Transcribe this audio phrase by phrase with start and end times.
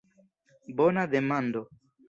[0.79, 1.61] Bona demando!